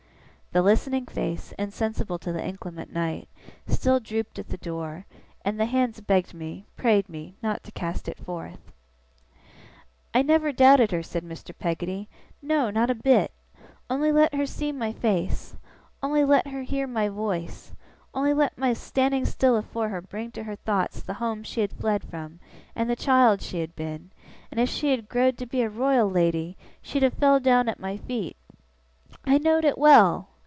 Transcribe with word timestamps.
The 0.53 0.61
listening 0.61 1.05
face, 1.05 1.53
insensible 1.57 2.19
to 2.19 2.33
the 2.33 2.45
inclement 2.45 2.91
night, 2.91 3.29
still 3.67 4.01
drooped 4.01 4.37
at 4.37 4.49
the 4.49 4.57
door, 4.57 5.05
and 5.45 5.57
the 5.57 5.65
hands 5.65 6.01
begged 6.01 6.33
me 6.33 6.65
prayed 6.75 7.07
me 7.07 7.35
not 7.41 7.63
to 7.63 7.71
cast 7.71 8.09
it 8.09 8.17
forth. 8.17 8.59
'I 10.13 10.23
never 10.23 10.51
doubted 10.51 10.91
her,' 10.91 11.03
said 11.03 11.23
Mr. 11.23 11.57
Peggotty. 11.57 12.09
'No! 12.41 12.69
Not 12.69 12.89
a 12.89 12.95
bit! 12.95 13.31
On'y 13.89 14.11
let 14.11 14.33
her 14.35 14.45
see 14.45 14.73
my 14.73 14.91
face 14.91 15.55
on'y 16.03 16.25
let 16.25 16.47
her 16.47 16.63
heer 16.63 16.85
my 16.85 17.07
voice 17.07 17.71
on'y 18.13 18.33
let 18.33 18.57
my 18.57 18.73
stanning 18.73 19.23
still 19.25 19.55
afore 19.55 19.87
her 19.87 20.01
bring 20.01 20.31
to 20.31 20.43
her 20.43 20.57
thoughts 20.57 21.01
the 21.01 21.13
home 21.23 21.43
she 21.45 21.61
had 21.61 21.71
fled 21.71 22.03
away 22.03 22.09
from, 22.11 22.39
and 22.75 22.89
the 22.89 22.97
child 22.97 23.41
she 23.41 23.61
had 23.61 23.73
been 23.77 24.11
and 24.51 24.59
if 24.59 24.67
she 24.67 24.91
had 24.91 25.07
growed 25.07 25.37
to 25.37 25.45
be 25.45 25.61
a 25.61 25.69
royal 25.69 26.09
lady, 26.09 26.57
she'd 26.81 27.03
have 27.03 27.13
fell 27.13 27.39
down 27.39 27.69
at 27.69 27.79
my 27.79 27.95
feet! 27.95 28.35
I 29.23 29.37
know'd 29.37 29.63
it 29.63 29.77
well! 29.77 30.27